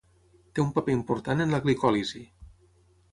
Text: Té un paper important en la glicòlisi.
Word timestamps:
Té 0.55 0.61
un 0.63 0.69
paper 0.77 0.95
important 0.95 1.45
en 1.45 1.53
la 1.57 1.59
glicòlisi. 1.65 2.23